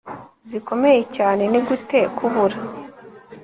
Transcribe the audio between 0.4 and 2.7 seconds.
zikomeye cyane ni gute kubura